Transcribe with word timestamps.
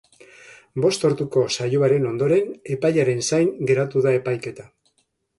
Bost 0.83 1.03
orduko 1.09 1.41
saioaren 1.55 2.07
ondoren, 2.11 2.49
epaiaren 2.75 3.21
zain 3.27 3.51
geratu 3.73 4.03
da 4.07 4.15
epaiketa. 4.21 4.67